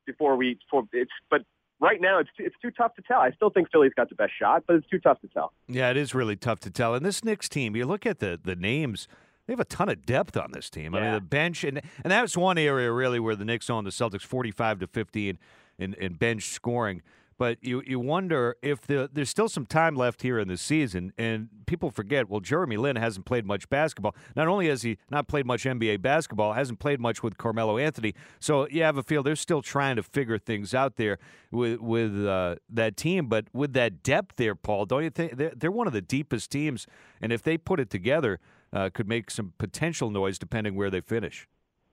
before 0.06 0.36
we. 0.36 0.56
Before 0.56 0.88
it's 0.94 1.12
but. 1.30 1.42
Right 1.82 2.00
now, 2.00 2.20
it's 2.20 2.30
it's 2.38 2.56
too 2.62 2.72
tough 2.72 2.96
to 2.96 3.02
tell. 3.02 3.20
I 3.20 3.32
still 3.32 3.50
think 3.50 3.70
Philly's 3.70 3.92
got 3.98 4.08
the 4.08 4.16
best 4.16 4.32
shot, 4.40 4.64
but 4.66 4.78
it's 4.78 4.88
too 4.88 4.98
tough 4.98 5.20
to 5.20 5.28
tell. 5.28 5.52
Yeah, 5.68 5.90
it 5.90 5.98
is 5.98 6.16
really 6.16 6.38
tough 6.38 6.62
to 6.62 6.72
tell. 6.72 6.96
And 6.96 7.06
this 7.06 7.22
Knicks 7.22 7.50
team, 7.50 7.76
you 7.76 7.86
look 7.86 8.06
at 8.06 8.20
the 8.20 8.40
the 8.42 8.56
names. 8.56 9.10
They 9.46 9.52
have 9.52 9.60
a 9.60 9.66
ton 9.66 9.90
of 9.90 10.06
depth 10.06 10.38
on 10.38 10.54
this 10.54 10.70
team. 10.70 10.96
I 10.96 11.02
mean, 11.02 11.12
the 11.12 11.20
bench, 11.20 11.66
and 11.66 11.82
and 12.02 12.12
that's 12.12 12.38
one 12.38 12.58
area 12.58 12.94
really 12.94 13.20
where 13.20 13.36
the 13.36 13.44
Knicks 13.44 13.70
own 13.70 13.84
the 13.84 13.90
Celtics 13.90 14.22
forty-five 14.22 14.80
to 14.80 14.88
fifteen 14.88 15.38
in, 15.78 15.96
in 15.96 16.14
bench 16.14 16.44
scoring. 16.44 17.02
But 17.38 17.58
you 17.62 17.82
you 17.86 18.00
wonder 18.00 18.56
if 18.62 18.82
the, 18.82 19.10
there's 19.12 19.30
still 19.30 19.50
some 19.50 19.66
time 19.66 19.96
left 19.96 20.22
here 20.22 20.40
in 20.40 20.48
the 20.48 20.56
season, 20.56 21.12
and 21.18 21.50
people 21.66 21.92
forget. 21.92 22.30
Well, 22.30 22.40
Jeremy 22.40 22.78
Lin 22.78 22.96
hasn't 22.96 23.26
played 23.26 23.46
much 23.46 23.68
basketball. 23.70 24.16
Not 24.36 24.48
only 24.48 24.70
has 24.70 24.84
he 24.84 24.98
not 25.12 25.28
played 25.28 25.46
much 25.46 25.66
NBA 25.66 26.02
basketball, 26.02 26.54
hasn't 26.54 26.80
played 26.80 27.00
much 27.02 27.22
with 27.24 27.38
Carmelo 27.38 27.78
Anthony. 27.78 28.14
So 28.40 28.68
you 28.70 28.84
have 28.84 28.98
a 28.98 29.04
feel 29.04 29.22
they're 29.22 29.36
still 29.36 29.62
trying 29.62 29.98
to 29.98 30.04
figure 30.04 30.38
things 30.38 30.74
out 30.74 30.96
there 30.96 31.20
with 31.52 31.82
with 31.82 32.26
uh, 32.26 32.56
that 32.70 32.96
team. 32.96 33.28
But 33.28 33.48
with 33.52 33.74
that 33.74 34.02
depth 34.02 34.38
there, 34.38 34.56
Paul, 34.56 34.86
don't 34.86 35.04
you 35.04 35.10
think 35.10 35.36
they're, 35.36 35.54
they're 35.56 35.72
one 35.72 35.88
of 35.88 35.94
the 35.94 36.02
deepest 36.02 36.52
teams? 36.52 36.88
And 37.22 37.34
if 37.34 37.42
they 37.42 37.58
put 37.58 37.82
it 37.82 37.90
together, 37.90 38.40
uh, 38.72 38.90
could 38.94 39.10
make 39.10 39.30
some 39.30 39.52
potential 39.58 40.10
noise 40.10 40.40
depending 40.40 40.76
where 40.76 40.90
they 40.90 41.02
finish. 41.02 41.48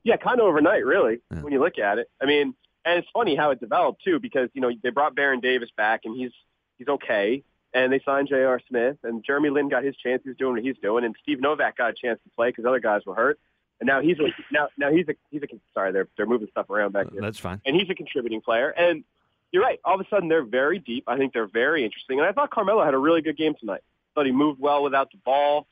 Yeah, 0.04 0.16
kind 0.16 0.40
of 0.40 0.46
overnight, 0.46 0.84
really, 0.84 1.18
Yeah. 1.32 1.42
when 1.42 1.52
you 1.52 1.60
look 1.60 1.78
at 1.78 1.98
it. 1.98 2.08
I 2.20 2.26
mean, 2.26 2.54
and 2.84 2.98
it's 2.98 3.08
funny 3.12 3.36
how 3.36 3.50
it 3.50 3.60
developed 3.60 4.02
too, 4.04 4.18
because 4.20 4.48
you 4.54 4.60
know 4.60 4.70
they 4.82 4.90
brought 4.90 5.14
Baron 5.14 5.40
Davis 5.40 5.70
back, 5.76 6.02
and 6.04 6.16
he's 6.16 6.32
he's 6.78 6.88
okay, 6.88 7.42
and 7.74 7.92
they 7.92 8.00
signed 8.04 8.28
J.R. 8.28 8.60
Smith, 8.68 8.96
and 9.02 9.24
Jeremy 9.24 9.50
Lin 9.50 9.68
got 9.68 9.84
his 9.84 9.96
chance. 9.96 10.22
He's 10.24 10.36
doing 10.36 10.54
what 10.54 10.62
he's 10.62 10.76
doing, 10.82 11.04
and 11.04 11.14
Steve 11.22 11.40
Novak 11.40 11.76
got 11.76 11.90
a 11.90 11.94
chance 11.94 12.18
to 12.24 12.30
play 12.36 12.48
because 12.50 12.64
other 12.64 12.80
guys 12.80 13.02
were 13.06 13.14
hurt, 13.14 13.38
and 13.80 13.86
now 13.86 14.00
he's 14.00 14.18
a, 14.18 14.28
now 14.52 14.68
now 14.76 14.90
he's 14.90 15.08
a 15.08 15.14
he's 15.30 15.42
a 15.42 15.46
sorry 15.74 15.92
they're 15.92 16.08
they're 16.16 16.26
moving 16.26 16.48
stuff 16.50 16.70
around 16.70 16.92
back 16.92 17.10
here, 17.10 17.20
That's 17.20 17.38
fine. 17.38 17.60
and 17.64 17.76
he's 17.76 17.88
a 17.90 17.94
contributing 17.94 18.40
player, 18.40 18.70
and 18.70 19.04
you're 19.52 19.62
right. 19.62 19.78
All 19.84 19.94
of 19.94 20.00
a 20.00 20.08
sudden 20.08 20.28
they're 20.28 20.44
very 20.44 20.78
deep. 20.78 21.04
I 21.06 21.18
think 21.18 21.32
they're 21.32 21.46
very 21.46 21.84
interesting, 21.84 22.18
and 22.18 22.26
I 22.28 22.32
thought 22.32 22.50
Carmelo 22.50 22.84
had 22.84 22.94
a 22.94 22.98
really 22.98 23.20
good 23.22 23.36
game 23.36 23.54
tonight. 23.58 23.82
thought 24.14 24.26
he 24.26 24.32
moved 24.32 24.60
well 24.60 24.82
without 24.82 25.10
the 25.10 25.18
ball. 25.24 25.66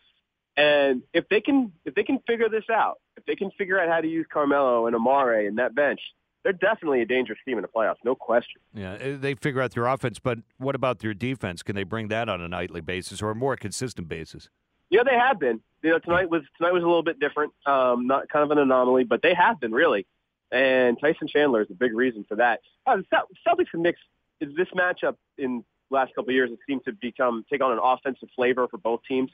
And 0.57 1.03
if 1.15 1.29
they 1.29 1.41
can 1.41 1.73
if 1.85 1.95
they 1.95 2.03
can 2.03 2.19
figure 2.27 2.49
this 2.49 2.65
out, 2.71 2.99
if 3.17 3.25
they 3.25 3.37
can 3.37 3.51
figure 3.53 3.81
out 3.81 3.89
how 3.89 4.01
to 4.01 4.09
use 4.09 4.27
Carmelo 4.31 4.87
and 4.87 4.95
Amare 4.97 5.47
and 5.47 5.59
that 5.59 5.75
bench, 5.75 6.01
they're 6.43 6.53
definitely 6.53 7.03
a 7.03 7.07
dangerous 7.07 7.39
team 7.45 7.59
in 7.59 7.63
the 7.63 7.69
playoffs, 7.69 7.97
no 8.05 8.15
question. 8.15 8.61
Yeah, 8.75 8.93
uh, 8.93 9.17
they 9.19 9.35
figure 9.35 9.61
out 9.61 9.73
their 9.73 9.87
offense, 9.87 10.19
but 10.19 10.39
what 10.59 10.75
about 10.75 11.01
their 11.01 11.15
defense? 11.15 11.63
Can 11.63 11.77
they 11.77 11.85
bring 11.85 12.09
that 12.09 12.29
on 12.29 12.41
a 12.41 12.49
nightly 12.49 12.81
basis 12.81 13.21
or 13.21 13.31
a 13.31 13.35
more 13.35 13.57
consistent 13.57 14.09
basis? 14.09 14.49
Yeah, 14.89 15.03
they 15.05 15.17
have 15.17 15.39
been. 15.39 15.61
You 15.83 15.91
know, 15.91 15.99
tonight 15.99 16.29
was 16.29 16.43
tonight 16.59 16.73
was 16.73 16.83
a 16.83 16.87
little 16.87 17.03
bit 17.03 17.21
different, 17.21 17.53
um, 17.67 18.07
not 18.07 18.29
kind 18.29 18.45
of 18.45 18.51
an 18.51 18.59
anomaly, 18.59 19.05
but 19.05 19.23
they 19.23 19.35
have 19.35 19.61
been 19.61 19.73
really. 19.73 20.07
And 20.51 20.99
Tyson 21.01 21.29
Chandler 21.29 21.63
is 21.63 21.71
a 21.71 21.75
big 21.75 21.95
reason 21.95 22.25
for 22.29 22.37
that. 22.37 22.61
Uh, 22.87 22.97
the 22.97 23.05
Celtics 23.47 23.69
and 23.73 23.83
Knicks 23.83 24.01
is 24.41 24.55
this 24.57 24.67
matchup 24.75 25.17
in 25.39 25.65
the 25.91 25.95
last 25.95 26.15
couple 26.15 26.31
of 26.31 26.35
years. 26.35 26.51
It 26.51 26.59
seems 26.67 26.83
to 26.85 26.93
become 26.93 27.45
take 27.51 27.63
on 27.63 27.73
an 27.73 27.79
offensive 27.83 28.29
flavor 28.35 28.67
for 28.69 28.79
both 28.79 29.01
teams. 29.07 29.31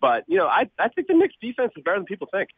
But 0.00 0.24
you 0.28 0.36
know, 0.36 0.46
I 0.46 0.70
I 0.78 0.88
think 0.88 1.08
the 1.08 1.14
Knicks 1.14 1.34
defense 1.40 1.72
is 1.76 1.82
better 1.82 1.98
than 1.98 2.06
people 2.06 2.28
think. 2.30 2.50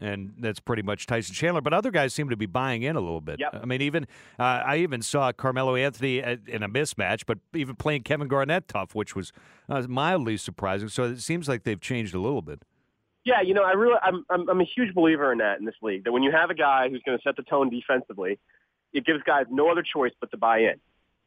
And 0.00 0.34
that's 0.38 0.60
pretty 0.60 0.82
much 0.82 1.06
Tyson 1.06 1.34
Chandler. 1.34 1.60
But 1.60 1.72
other 1.72 1.90
guys 1.90 2.14
seem 2.14 2.28
to 2.30 2.36
be 2.36 2.46
buying 2.46 2.82
in 2.82 2.96
a 2.96 3.00
little 3.00 3.20
bit. 3.20 3.40
Yep. 3.40 3.60
I 3.62 3.66
mean, 3.66 3.82
even 3.82 4.06
uh, 4.38 4.62
I 4.64 4.76
even 4.78 5.02
saw 5.02 5.32
Carmelo 5.32 5.74
Anthony 5.74 6.18
in 6.18 6.62
a 6.62 6.68
mismatch, 6.68 7.22
but 7.26 7.38
even 7.54 7.76
playing 7.76 8.02
Kevin 8.02 8.28
Garnett 8.28 8.68
tough, 8.68 8.94
which 8.94 9.14
was 9.16 9.32
uh, 9.68 9.82
mildly 9.88 10.36
surprising. 10.36 10.88
So 10.88 11.04
it 11.04 11.20
seems 11.20 11.48
like 11.48 11.64
they've 11.64 11.80
changed 11.80 12.14
a 12.14 12.20
little 12.20 12.42
bit. 12.42 12.62
Yeah, 13.24 13.42
you 13.42 13.52
know, 13.52 13.62
I 13.62 13.72
really, 13.72 13.98
I'm, 14.02 14.24
I'm, 14.30 14.48
I'm 14.48 14.60
a 14.60 14.64
huge 14.64 14.94
believer 14.94 15.32
in 15.32 15.38
that 15.38 15.58
in 15.58 15.66
this 15.66 15.74
league. 15.82 16.04
That 16.04 16.12
when 16.12 16.22
you 16.22 16.32
have 16.32 16.50
a 16.50 16.54
guy 16.54 16.88
who's 16.88 17.02
going 17.04 17.18
to 17.18 17.22
set 17.22 17.36
the 17.36 17.42
tone 17.42 17.68
defensively, 17.68 18.38
it 18.92 19.04
gives 19.04 19.22
guys 19.22 19.46
no 19.50 19.70
other 19.70 19.82
choice 19.82 20.12
but 20.20 20.30
to 20.30 20.36
buy 20.36 20.60
in. 20.60 20.74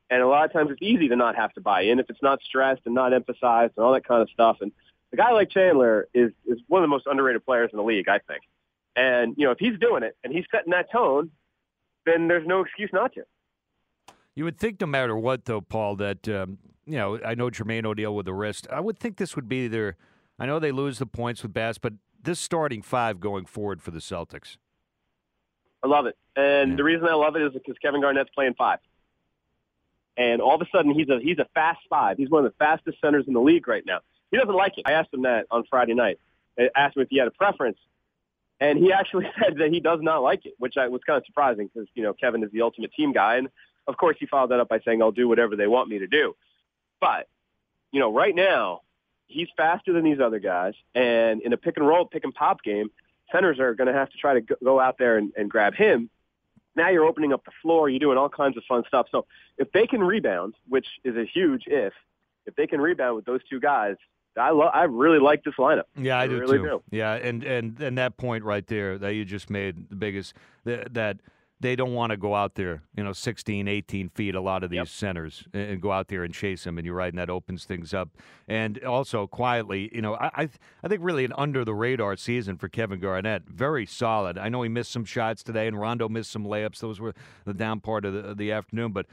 And 0.10 0.22
a 0.22 0.28
lot 0.28 0.46
of 0.46 0.52
times 0.52 0.72
it's 0.72 0.82
easy 0.82 1.08
to 1.10 1.16
not 1.16 1.36
have 1.36 1.54
to 1.54 1.62
buy 1.62 1.84
in 1.84 2.00
if 2.00 2.10
it's 2.10 2.22
not 2.22 2.42
stressed 2.42 2.82
and 2.86 2.96
not 2.96 3.14
emphasized 3.14 3.74
and 3.78 3.86
all 3.86 3.94
that 3.94 4.06
kind 4.06 4.22
of 4.22 4.30
stuff. 4.30 4.58
And 4.62 4.72
a 5.14 5.16
guy 5.16 5.32
like 5.32 5.50
Chandler 5.50 6.08
is 6.14 6.32
is 6.46 6.60
one 6.68 6.82
of 6.82 6.84
the 6.84 6.90
most 6.90 7.08
underrated 7.08 7.46
players 7.46 7.70
in 7.72 7.78
the 7.78 7.84
league, 7.84 8.10
I 8.10 8.20
think. 8.20 8.42
And 8.96 9.36
you 9.38 9.46
know, 9.46 9.52
if 9.52 9.60
he's 9.60 9.78
doing 9.80 10.04
it 10.04 10.18
and 10.24 10.34
he's 10.34 10.46
setting 10.52 10.72
that 10.72 10.92
tone, 10.92 11.32
then 12.06 12.28
there's 12.28 12.46
no 12.48 12.62
excuse 12.62 12.90
not 12.94 13.14
to. 13.14 13.24
You 14.36 14.46
would 14.46 14.58
think, 14.58 14.80
no 14.82 14.88
matter 14.88 15.16
what, 15.16 15.46
though, 15.46 15.62
Paul, 15.62 15.96
that 15.98 16.28
um, 16.28 16.58
you 16.86 16.98
know, 16.98 17.20
I 17.24 17.36
know 17.36 17.50
Jermaine 17.50 17.86
O'Neal 17.86 18.16
with 18.16 18.26
the 18.26 18.34
wrist. 18.34 18.68
I 18.72 18.80
would 18.80 18.98
think 18.98 19.18
this 19.18 19.36
would 19.36 19.48
be 19.48 19.68
their. 19.68 19.98
I 20.40 20.46
know 20.46 20.60
they 20.60 20.72
lose 20.72 21.00
the 21.00 21.06
points 21.06 21.44
with 21.44 21.54
Bass, 21.54 21.78
but 21.78 21.94
this 22.22 22.40
starting 22.40 22.82
five 22.82 23.20
going 23.20 23.46
forward 23.46 23.82
for 23.82 23.92
the 23.92 24.00
Celtics. 24.00 24.58
I 25.84 25.88
love 25.88 26.06
it. 26.06 26.18
And 26.36 26.72
Yeah. 26.72 26.76
the 26.78 26.84
reason 26.84 27.08
I 27.08 27.14
love 27.14 27.36
it 27.36 27.42
is 27.42 27.54
because 27.54 27.78
Kevin 27.82 28.02
Garnett's 28.02 28.30
playing 28.34 28.54
five. 28.56 28.80
And 30.18 30.42
all 30.42 30.56
of 30.56 30.62
a 30.62 30.68
sudden 30.72 30.94
he's 30.94 31.10
a 31.10 31.20
he's 31.20 31.40
a 31.40 31.48
fast 31.54 31.80
five. 31.90 32.18
He's 32.18 32.30
one 32.30 32.46
of 32.46 32.52
the 32.52 32.58
fastest 32.58 33.00
centers 33.02 33.26
in 33.28 33.34
the 33.34 33.42
league 33.42 33.68
right 33.68 33.84
now. 33.86 34.00
He 34.30 34.38
doesn't 34.38 34.54
like 34.54 34.78
it. 34.78 34.84
I 34.86 34.94
asked 34.94 35.14
him 35.14 35.24
that 35.24 35.48
on 35.52 35.64
Friday 35.70 35.94
night. 35.94 36.20
I 36.60 36.70
asked 36.76 36.96
him 36.98 37.04
if 37.04 37.10
he 37.10 37.18
had 37.18 37.28
a 37.28 37.32
preference. 37.32 37.78
And 38.62 38.78
he 38.78 38.94
actually 38.94 39.26
said 39.44 39.58
that 39.58 39.72
he 39.72 39.82
does 39.82 40.00
not 40.02 40.20
like 40.20 40.46
it, 40.46 40.54
which 40.60 40.78
I 40.78 40.88
was 40.88 41.02
kind 41.06 41.18
of 41.18 41.26
surprising 41.26 41.70
because, 41.74 41.90
you 41.96 42.04
know, 42.04 42.14
Kevin 42.14 42.44
is 42.44 42.52
the 42.52 42.62
ultimate 42.62 42.94
team 42.94 43.12
guy. 43.12 43.36
And 43.36 43.50
Of 43.88 43.98
course, 43.98 44.16
he 44.20 44.28
followed 44.28 44.52
that 44.52 44.62
up 44.62 44.70
by 44.70 44.80
saying, 44.86 45.02
"I'll 45.02 45.12
do 45.12 45.28
whatever 45.28 45.58
they 45.58 45.68
want 45.68 45.90
me 45.90 46.00
to 46.00 46.08
do." 46.08 46.36
But 47.02 47.28
you 47.92 48.00
know, 48.00 48.14
right 48.14 48.34
now, 48.34 48.82
he's 49.28 49.50
faster 49.58 49.92
than 49.92 50.06
these 50.06 50.22
other 50.22 50.40
guys, 50.40 50.76
and 50.96 51.42
in 51.42 51.52
a 51.52 51.58
pick 51.58 51.76
and 51.76 51.86
roll, 51.86 52.06
pick 52.06 52.24
and 52.24 52.34
pop 52.34 52.64
game, 52.64 52.90
centers 53.32 53.60
are 53.60 53.74
going 53.74 53.88
to 53.88 53.94
have 53.94 54.10
to 54.12 54.18
try 54.18 54.40
to 54.40 54.42
go 54.64 54.80
out 54.80 54.98
there 54.98 55.18
and, 55.18 55.34
and 55.36 55.50
grab 55.50 55.74
him. 55.74 56.10
Now 56.76 56.90
you're 56.90 57.04
opening 57.04 57.34
up 57.34 57.44
the 57.44 57.52
floor. 57.62 57.90
You're 57.90 58.00
doing 58.00 58.18
all 58.18 58.30
kinds 58.30 58.56
of 58.56 58.64
fun 58.64 58.84
stuff. 58.88 59.08
So 59.12 59.26
if 59.58 59.72
they 59.74 59.88
can 59.88 60.02
rebound, 60.02 60.54
which 60.70 60.88
is 61.04 61.18
a 61.18 61.26
huge 61.26 61.64
if, 61.68 61.94
if 62.46 62.56
they 62.56 62.66
can 62.66 62.80
rebound 62.80 63.18
with 63.18 63.26
those 63.26 63.42
two 63.50 63.60
guys, 63.60 63.98
I 64.38 64.52
lo- 64.52 64.72
I 64.74 64.84
really 64.84 65.20
like 65.20 65.44
this 65.44 65.56
lineup. 65.58 65.84
Yeah, 65.98 66.18
I, 66.18 66.24
I 66.24 66.28
do 66.28 66.40
really 66.40 66.58
too. 66.58 66.64
do. 66.64 66.84
Yeah, 66.92 67.14
and 67.14 67.44
and 67.44 67.80
and 67.82 67.98
that 67.98 68.18
point 68.18 68.44
right 68.44 68.66
there 68.66 68.98
that 68.98 69.14
you 69.14 69.26
just 69.26 69.50
made 69.50 69.90
the 69.90 69.96
biggest 69.96 70.34
that, 70.64 70.94
that 70.94 71.18
they 71.60 71.76
don't 71.76 71.94
want 71.94 72.10
to 72.10 72.18
go 72.18 72.34
out 72.34 72.56
there, 72.56 72.82
you 72.98 73.04
know, 73.04 73.14
16, 73.14 73.68
18 73.68 74.10
feet, 74.10 74.34
a 74.34 74.42
lot 74.42 74.64
of 74.64 74.72
these 74.72 74.78
Yep. 74.78 74.88
centers, 74.88 75.44
and 75.54 75.80
go 75.80 75.92
out 75.92 76.08
there 76.08 76.24
and 76.24 76.34
chase 76.34 76.64
them. 76.64 76.80
And 76.80 76.88
you're 76.88 76.96
right, 76.96 77.14
and 77.14 77.20
that 77.20 77.30
opens 77.30 77.66
things 77.66 77.94
up. 77.94 78.10
And 78.48 78.84
also 78.84 79.28
quietly, 79.28 79.92
you 79.94 80.02
know, 80.02 80.16
I 80.16 80.32
I, 80.34 80.46
th- 80.48 80.58
I 80.84 80.88
think 80.88 81.02
really 81.04 81.24
an 81.24 81.34
under 81.38 81.64
the 81.64 81.76
radar 81.76 82.16
season 82.16 82.58
for 82.58 82.68
Kevin 82.68 83.00
Garnett. 83.00 83.44
Very 83.48 83.86
solid. 83.86 84.40
I 84.40 84.50
know 84.50 84.64
he 84.64 84.70
missed 84.70 84.92
some 84.92 85.06
shots 85.06 85.44
today, 85.44 85.68
and 85.68 85.80
Rondo 85.80 86.10
missed 86.10 86.32
some 86.32 86.46
layups. 86.46 86.80
Those 86.80 87.00
were 87.00 87.14
the 87.46 87.54
down 87.54 87.80
part 87.80 88.06
of 88.06 88.14
the, 88.14 88.20
of 88.30 88.38
the 88.38 88.52
afternoon. 88.52 88.92
But 88.92 89.06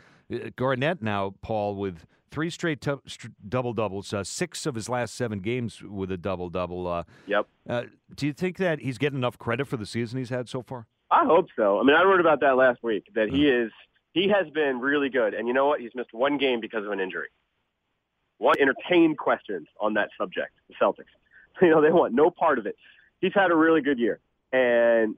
Garnett 0.57 1.03
now, 1.03 1.35
Paul, 1.41 1.77
with 1.77 2.07
three 2.31 2.51
straight 2.51 2.85
str- 3.07 3.29
double 3.49 3.73
doubles, 3.73 4.13
uh, 4.13 4.23
six 4.25 4.67
of 4.67 4.75
his 4.75 4.89
last 4.89 5.15
seven 5.15 5.41
games 5.41 5.83
with 5.83 6.13
a 6.13 6.17
double 6.19 6.51
double. 6.51 6.87
Uh, 6.87 7.05
Yep. 7.27 7.47
uh, 7.69 7.83
do 8.15 8.27
you 8.27 8.33
think 8.33 8.59
that 8.59 8.81
he's 8.81 8.99
getting 8.99 9.19
enough 9.19 9.39
credit 9.39 9.67
for 9.67 9.77
the 9.77 9.87
season 9.87 10.19
he's 10.19 10.31
had 10.31 10.49
so 10.49 10.63
far? 10.63 10.87
I 11.11 11.25
hope 11.25 11.49
so. 11.57 11.81
I 11.81 11.85
mean, 11.85 11.97
I 11.97 12.03
wrote 12.05 12.21
about 12.21 12.41
that 12.41 12.57
last 12.57 12.83
week 12.83 13.05
that 13.15 13.31
he 13.31 13.45
Mm-hmm. 13.45 13.67
is 13.67 13.73
he 14.13 14.29
has 14.29 14.49
been 14.51 14.81
really 14.81 15.09
good. 15.09 15.33
And 15.33 15.47
you 15.49 15.55
know 15.55 15.67
what? 15.67 15.81
He's 15.81 15.95
missed 15.95 16.13
one 16.13 16.39
game 16.39 16.61
because 16.61 16.85
of 16.85 16.91
an 16.91 17.01
injury. 17.01 17.29
One 18.39 18.57
entertained 18.61 19.17
questions 19.19 19.67
on 19.81 19.95
that 19.95 20.11
subject. 20.19 20.53
The 20.69 20.75
Celtics, 20.75 21.05
you 21.63 21.71
know, 21.71 21.81
they 21.81 21.91
want 21.91 22.13
no 22.15 22.31
part 22.31 22.59
of 22.59 22.67
it. 22.67 22.77
He's 23.21 23.33
had 23.35 23.51
a 23.51 23.57
really 23.57 23.81
good 23.81 23.99
year, 23.99 24.21
and 24.53 25.17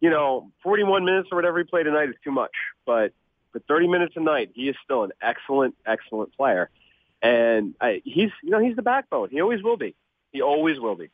you 0.00 0.10
know, 0.10 0.50
41 0.62 1.04
minutes 1.04 1.28
or 1.32 1.36
whatever 1.36 1.58
he 1.58 1.64
played 1.64 1.84
tonight 1.84 2.10
is 2.10 2.14
too 2.22 2.30
much. 2.30 2.52
But 2.84 3.12
for 3.54 3.60
30 3.68 3.86
minutes 3.88 4.14
a 4.16 4.20
night, 4.20 4.50
he 4.52 4.68
is 4.68 4.74
still 4.84 5.04
an 5.04 5.12
excellent, 5.22 5.74
excellent 5.86 6.36
player. 6.36 6.68
And 7.22 7.74
I, 7.80 8.02
he's, 8.04 8.30
you 8.42 8.50
know, 8.50 8.58
he's 8.58 8.76
the 8.76 8.82
backbone. 8.82 9.30
He 9.30 9.40
always 9.40 9.62
will 9.62 9.76
be. 9.78 9.94
He 10.32 10.42
always 10.42 10.78
will 10.80 10.96
be. 10.96 11.08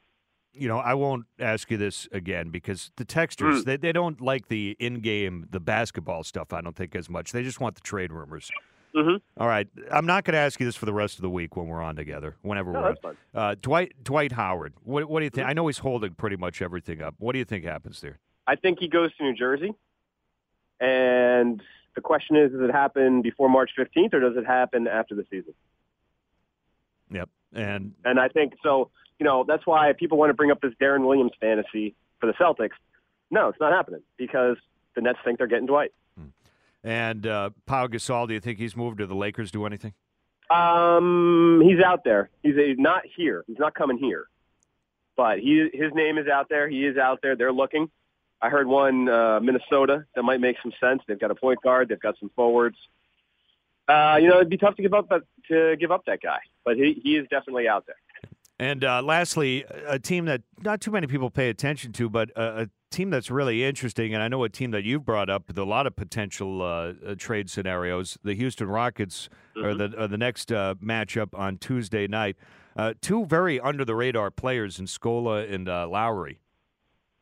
You 0.54 0.66
know, 0.66 0.78
I 0.78 0.94
won't 0.94 1.26
ask 1.38 1.70
you 1.70 1.76
this 1.76 2.09
again 2.11 2.49
because 2.49 2.90
the 2.97 3.04
Mm. 3.04 3.26
texters 3.26 3.64
they, 3.64 3.76
they 3.76 3.92
don't 3.92 4.20
like 4.20 4.49
the 4.49 4.75
in-game 4.80 5.47
the 5.50 5.61
basketball 5.61 6.25
stuff. 6.25 6.52
I 6.52 6.61
don't 6.62 6.75
think 6.75 6.97
as 6.97 7.09
much. 7.11 7.30
They 7.32 7.42
just 7.44 7.61
want 7.61 7.75
the 7.76 7.82
trade 7.82 8.11
rumors. 8.12 8.50
Mm-hmm. 8.97 9.18
All 9.40 9.47
right, 9.47 9.68
I'm 9.92 10.06
not 10.06 10.25
going 10.25 10.32
to 10.32 10.40
ask 10.40 10.59
you 10.59 10.66
this 10.66 10.75
for 10.75 10.87
the 10.87 10.92
rest 10.92 11.14
of 11.16 11.23
the 11.23 11.30
week 11.30 11.56
when 11.56 11.68
we're 11.68 11.80
on 11.82 11.94
together. 11.94 12.35
Whenever 12.42 12.73
No, 12.73 12.80
we're 12.80 13.11
on. 13.11 13.16
Uh, 13.32 13.54
Dwight 13.62 13.92
Dwight 14.02 14.32
Howard. 14.32 14.73
What, 14.82 15.09
what 15.09 15.20
do 15.20 15.25
you 15.25 15.30
think? 15.30 15.42
Mm-hmm. 15.44 15.50
I 15.50 15.52
know 15.52 15.68
he's 15.68 15.78
holding 15.78 16.14
pretty 16.14 16.37
much 16.37 16.61
everything 16.62 17.00
up. 17.00 17.14
What 17.18 17.35
do 17.35 17.38
you 17.38 17.44
think 17.44 17.64
happens 17.64 18.00
there? 18.00 18.18
I 18.49 18.56
think 18.56 18.80
he 18.80 18.88
goes 18.88 19.14
to 19.18 19.23
New 19.23 19.35
Jersey. 19.35 19.73
And 20.80 21.62
the 21.94 22.00
question 22.00 22.37
is, 22.37 22.52
does 22.52 22.61
it 22.61 22.73
happen 22.73 23.23
before 23.23 23.49
March 23.49 23.70
15th 23.78 24.14
or 24.14 24.20
does 24.20 24.37
it 24.37 24.47
happen 24.47 24.87
after 24.87 25.14
the 25.14 25.25
season? 25.30 25.54
Yep. 27.11 27.28
And 27.54 27.92
And 28.04 28.20
I 28.20 28.28
think 28.28 28.54
so, 28.62 28.90
you 29.18 29.25
know, 29.25 29.44
that's 29.47 29.66
why 29.66 29.92
people 29.92 30.18
want 30.18 30.30
to 30.30 30.35
bring 30.35 30.50
up 30.50 30.61
this 30.61 30.73
Deron 30.80 31.06
Williams 31.06 31.32
fantasy 31.40 31.94
for 32.20 32.26
the 32.26 32.32
Celtics. 32.35 32.76
No, 33.30 33.49
it's 33.49 33.61
not 33.61 33.73
happening 33.73 34.02
because 34.16 34.56
the 34.94 35.02
Nets 35.02 35.18
think 35.25 35.38
they're 35.38 35.47
getting 35.47 35.66
Dwight. 35.66 35.92
and 36.82 37.26
uh, 37.26 37.50
Pau 37.66 37.87
Gasol. 37.87 38.28
Do 38.28 38.35
you 38.35 38.40
think 38.40 38.59
he's 38.59 38.76
moved 38.76 38.99
to 38.99 39.06
the 39.06 39.14
Lakers? 39.14 39.50
Do 39.50 39.66
anything? 39.66 39.94
Um, 40.50 41.62
he's 41.64 41.82
out 41.82 42.02
there. 42.04 42.30
He's 42.42 42.56
a, 42.56 42.75
not 42.76 43.02
here. 43.16 43.44
He's 43.47 43.59
not 43.59 43.75
coming 43.75 43.99
here. 43.99 44.26
But 45.16 45.38
he, 45.38 45.68
his 45.73 45.92
name 45.94 46.18
is 46.18 46.26
out 46.26 46.49
there. 46.49 46.68
He 46.68 46.85
is 46.87 46.97
out 46.97 47.20
there. 47.23 47.37
They're 47.37 47.52
looking. 47.52 47.90
I 48.42 48.49
heard 48.49 48.66
one 48.66 49.09
uh, 49.09 49.40
Minnesota 49.40 50.04
that 50.14 50.23
might 50.23 50.40
make 50.40 50.56
some 50.62 50.73
sense. 50.80 51.02
They've 51.06 51.20
got 51.20 51.30
a 51.30 51.35
point 51.35 51.61
guard. 51.62 51.88
They've 51.88 52.00
got 52.00 52.18
some 52.18 52.30
forwards. 52.35 52.76
Uh, 53.88 54.16
you 54.20 54.28
know, 54.28 54.37
it'd 54.37 54.49
be 54.49 54.56
tough 54.56 54.76
to 54.76 54.82
give 54.82 54.94
up 54.94 55.09
that, 55.09 55.23
to 55.49 55.76
give 55.76 55.90
up 55.90 56.04
that 56.06 56.20
guy, 56.23 56.38
but 56.64 56.76
he, 56.76 57.00
he 57.02 57.16
is 57.16 57.26
definitely 57.28 57.66
out 57.68 57.87
there. 57.87 57.97
And 58.61 58.85
uh, 58.85 59.02
lastly, 59.02 59.64
a 59.87 59.99
team 59.99 60.26
that 60.26 60.42
not 60.62 60.80
too 60.80 60.90
many 60.90 61.06
people 61.06 61.30
pay 61.30 61.49
attention 61.49 61.92
to, 61.92 62.11
but 62.11 62.30
a, 62.37 62.62
a 62.62 62.66
team 62.90 63.09
that's 63.09 63.30
really 63.30 63.64
interesting, 63.64 64.12
and 64.12 64.23
I 64.23 64.28
know 64.28 64.44
a 64.44 64.49
team 64.49 64.70
that 64.73 64.85
you've 64.85 65.04
brought 65.04 65.30
up 65.30 65.49
with 65.49 65.56
a 65.56 65.64
lot 65.64 65.87
of 65.87 65.97
potential 65.97 66.61
uh, 66.61 66.92
uh, 67.04 67.14
trade 67.16 67.49
scenarios. 67.49 68.18
The 68.23 68.35
Houston 68.35 68.68
Rockets 68.68 69.28
are 69.56 69.75
the 69.75 69.94
are 69.97 70.09
the 70.09 70.18
next 70.18 70.52
uh, 70.52 70.75
matchup 70.75 71.37
on 71.38 71.56
Tuesday 71.56 72.06
night. 72.06 72.37
Uh, 72.76 72.94
two 73.00 73.25
very 73.25 73.59
under 73.59 73.85
the 73.85 73.94
radar 73.94 74.30
players 74.30 74.78
in 74.78 74.85
Scola 74.87 75.50
and 75.50 75.68
uh, 75.68 75.88
Lowry. 75.88 76.40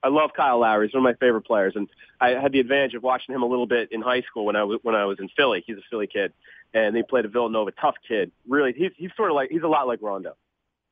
I 0.03 0.09
love 0.09 0.31
Kyle 0.37 0.61
Lowry. 0.61 0.87
He's 0.87 0.95
one 0.95 1.05
of 1.05 1.11
my 1.11 1.19
favorite 1.19 1.43
players, 1.43 1.75
and 1.75 1.89
I 2.21 2.31
had 2.31 2.53
the 2.53 2.61
advantage 2.61 2.95
of 2.95 3.03
watching 3.03 3.35
him 3.35 3.43
a 3.43 3.47
little 3.47 3.67
bit 3.67 3.91
in 3.91 4.01
high 4.01 4.23
school 4.23 4.45
when 4.45 4.57
I 4.57 4.65
was 4.65 4.79
when 4.83 4.95
I 4.95 5.05
was 5.05 5.19
in 5.19 5.29
Philly. 5.37 5.65
He's 5.67 5.77
a 5.77 5.83
Philly 5.91 6.07
kid, 6.07 6.33
and 6.73 6.97
he 6.97 7.03
played 7.03 7.25
at 7.25 7.33
Villanova. 7.33 7.73
Tough 7.73 7.97
kid, 8.07 8.31
really. 8.47 8.73
He's 8.77 8.93
he's 8.97 9.11
sort 9.17 9.31
of 9.31 9.35
like 9.35 9.51
he's 9.51 9.63
a 9.63 9.69
lot 9.69 9.89
like 9.89 10.01
Rondo, 10.01 10.37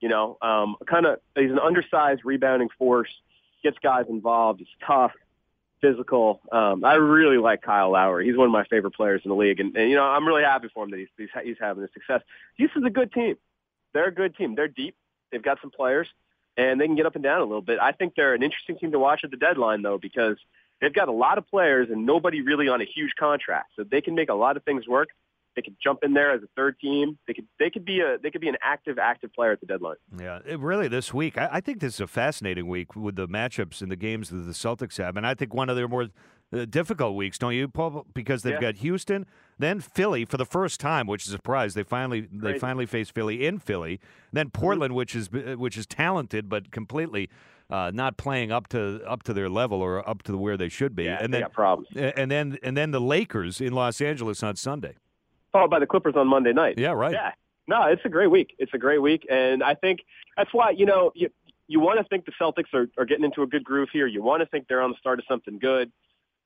you 0.00 0.08
know. 0.08 0.38
Um, 0.42 0.76
kind 0.86 1.06
of 1.06 1.20
he's 1.36 1.50
an 1.50 1.60
undersized 1.60 2.22
rebounding 2.24 2.68
force, 2.78 3.10
gets 3.62 3.78
guys 3.80 4.06
involved. 4.08 4.58
He's 4.58 4.68
tough, 4.84 5.12
physical. 5.80 6.40
Um, 6.50 6.84
I 6.84 6.94
really 6.94 7.38
like 7.38 7.62
Kyle 7.62 7.92
Lowry. 7.92 8.26
He's 8.26 8.36
one 8.36 8.46
of 8.46 8.52
my 8.52 8.64
favorite 8.64 8.94
players 8.94 9.22
in 9.24 9.28
the 9.28 9.36
league, 9.36 9.60
and, 9.60 9.76
and 9.76 9.88
you 9.88 9.94
know 9.94 10.04
I'm 10.04 10.26
really 10.26 10.42
happy 10.42 10.68
for 10.74 10.82
him 10.82 10.90
that 10.90 10.98
he's 10.98 11.08
he's, 11.16 11.28
he's 11.44 11.56
having 11.60 11.82
this 11.82 11.92
success. 11.94 12.22
Houston's 12.56 12.86
a 12.86 12.90
good 12.90 13.12
team. 13.12 13.36
They're 13.94 14.08
a 14.08 14.14
good 14.14 14.36
team. 14.36 14.56
They're 14.56 14.68
deep. 14.68 14.96
They've 15.30 15.42
got 15.42 15.58
some 15.60 15.70
players 15.70 16.08
and 16.56 16.80
they 16.80 16.86
can 16.86 16.96
get 16.96 17.06
up 17.06 17.14
and 17.14 17.24
down 17.24 17.40
a 17.40 17.44
little 17.44 17.62
bit. 17.62 17.78
I 17.80 17.92
think 17.92 18.14
they're 18.16 18.34
an 18.34 18.42
interesting 18.42 18.78
team 18.78 18.92
to 18.92 18.98
watch 18.98 19.20
at 19.24 19.30
the 19.30 19.36
deadline, 19.36 19.82
though, 19.82 19.98
because 19.98 20.36
they've 20.80 20.94
got 20.94 21.08
a 21.08 21.12
lot 21.12 21.38
of 21.38 21.46
players 21.48 21.88
and 21.90 22.06
nobody 22.06 22.40
really 22.40 22.68
on 22.68 22.80
a 22.80 22.84
huge 22.84 23.12
contract, 23.18 23.72
so 23.76 23.84
they 23.84 24.00
can 24.00 24.14
make 24.14 24.28
a 24.28 24.34
lot 24.34 24.56
of 24.56 24.64
things 24.64 24.86
work. 24.88 25.08
They 25.54 25.62
could 25.62 25.76
jump 25.82 26.00
in 26.02 26.12
there 26.12 26.32
as 26.32 26.42
a 26.42 26.48
third 26.54 26.78
team. 26.78 27.18
They 27.26 27.32
could 27.32 27.46
they 27.58 27.70
could 27.70 27.86
be 27.86 28.00
a 28.00 28.18
they 28.22 28.30
could 28.30 28.42
be 28.42 28.48
an 28.48 28.58
active 28.62 28.98
active 28.98 29.32
player 29.32 29.52
at 29.52 29.60
the 29.60 29.66
deadline. 29.66 29.96
Yeah, 30.18 30.40
it, 30.44 30.60
really, 30.60 30.86
this 30.86 31.14
week, 31.14 31.38
I, 31.38 31.48
I 31.50 31.60
think 31.62 31.80
this 31.80 31.94
is 31.94 32.00
a 32.00 32.06
fascinating 32.06 32.68
week 32.68 32.94
with 32.94 33.16
the 33.16 33.26
matchups 33.26 33.80
and 33.80 33.90
the 33.90 33.96
games 33.96 34.28
that 34.28 34.36
the 34.36 34.52
Celtics 34.52 34.98
have. 34.98 35.16
And 35.16 35.26
I 35.26 35.32
think 35.32 35.54
one 35.54 35.70
of 35.70 35.76
their 35.76 35.88
more 35.88 36.08
difficult 36.68 37.16
weeks, 37.16 37.38
don't 37.38 37.54
you, 37.54 37.68
Paul? 37.68 38.06
Because 38.14 38.42
they've 38.42 38.54
Yeah. 38.54 38.60
got 38.60 38.76
Houston, 38.76 39.26
then 39.58 39.80
Philly 39.80 40.24
for 40.24 40.36
the 40.36 40.44
first 40.44 40.80
time, 40.80 41.06
which 41.06 41.26
is 41.26 41.28
a 41.32 41.36
surprise. 41.36 41.74
They 41.74 41.82
finally 41.82 42.28
they 42.32 42.58
finally 42.58 42.86
face 42.86 43.10
Philly 43.10 43.46
in 43.46 43.58
Philly. 43.58 44.00
Then 44.32 44.50
Portland, 44.50 44.94
which 44.94 45.14
is 45.14 45.28
uh, 45.32 45.56
which 45.56 45.76
is 45.76 45.86
talented 45.86 46.48
but 46.48 46.70
completely 46.70 47.28
uh, 47.68 47.90
not 47.92 48.16
playing 48.16 48.52
up 48.52 48.68
to 48.68 49.02
up 49.06 49.22
to 49.24 49.32
their 49.34 49.48
level 49.48 49.80
or 49.80 50.08
up 50.08 50.22
to 50.24 50.36
where 50.36 50.56
they 50.56 50.68
should 50.68 50.94
be. 50.94 51.04
Yeah, 51.04 51.18
and 51.20 51.32
then 51.34 51.42
got 51.42 51.52
problems. 51.52 51.88
and 51.96 52.30
then 52.30 52.58
and 52.62 52.76
then 52.76 52.90
the 52.92 53.00
Lakers 53.00 53.60
in 53.60 53.72
Los 53.72 54.00
Angeles 54.00 54.42
on 54.42 54.56
Sunday. 54.56 54.94
Followed 55.52 55.70
by 55.70 55.78
the 55.80 55.86
Clippers 55.86 56.14
on 56.16 56.28
Monday 56.28 56.52
night. 56.52 56.78
Yeah, 56.78 56.92
right. 56.92 57.12
Yeah. 57.12 57.32
No, 57.68 57.82
it's 57.86 58.02
a 58.04 58.08
great 58.08 58.30
week. 58.30 58.54
It's 58.58 58.72
a 58.74 58.78
great 58.78 59.02
week, 59.02 59.26
and 59.28 59.62
I 59.64 59.74
think 59.74 60.00
that's 60.36 60.52
why 60.54 60.70
you 60.70 60.86
know 60.86 61.10
you 61.16 61.28
you 61.66 61.80
want 61.80 61.98
to 61.98 62.04
think 62.04 62.26
the 62.26 62.32
Celtics 62.40 62.72
are, 62.72 62.86
are 62.96 63.04
getting 63.04 63.24
into 63.24 63.42
a 63.42 63.46
good 63.46 63.64
groove 63.64 63.88
here. 63.92 64.06
You 64.06 64.22
want 64.22 64.40
to 64.40 64.46
think 64.46 64.68
they're 64.68 64.82
on 64.82 64.90
the 64.90 64.96
start 64.98 65.18
of 65.18 65.24
something 65.28 65.58
good. 65.58 65.90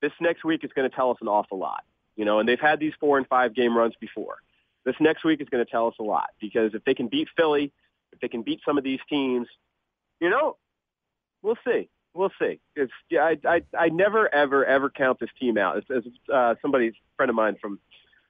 This 0.02 0.12
next 0.20 0.44
week 0.44 0.64
is 0.64 0.70
going 0.74 0.88
to 0.88 0.94
tell 0.94 1.10
us 1.10 1.18
an 1.20 1.28
awful 1.28 1.58
lot, 1.58 1.84
you 2.16 2.24
know. 2.24 2.38
And 2.38 2.48
they've 2.48 2.60
had 2.60 2.80
these 2.80 2.92
four 3.00 3.18
and 3.18 3.26
five 3.26 3.54
game 3.54 3.76
runs 3.76 3.94
before. 4.00 4.36
This 4.84 4.94
next 5.00 5.24
week 5.24 5.40
is 5.40 5.48
going 5.48 5.64
to 5.64 5.70
tell 5.70 5.86
us 5.88 5.94
a 6.00 6.02
lot 6.02 6.30
because 6.40 6.74
if 6.74 6.84
they 6.84 6.94
can 6.94 7.08
beat 7.08 7.28
Philly, 7.36 7.72
if 8.12 8.20
they 8.20 8.28
can 8.28 8.42
beat 8.42 8.60
some 8.64 8.78
of 8.78 8.84
these 8.84 9.00
teams, 9.08 9.46
you 10.20 10.30
know, 10.30 10.56
we'll 11.42 11.58
see. 11.66 11.88
We'll 12.14 12.32
see. 12.40 12.60
It's 12.74 12.92
yeah, 13.08 13.22
I 13.24 13.38
I 13.46 13.62
I 13.78 13.88
never 13.88 14.32
ever 14.34 14.64
ever 14.64 14.90
count 14.90 15.20
this 15.20 15.30
team 15.38 15.58
out. 15.58 15.76
As, 15.76 15.84
as 15.94 16.02
uh, 16.32 16.54
somebody 16.60 16.92
friend 17.16 17.30
of 17.30 17.36
mine 17.36 17.56
from 17.60 17.78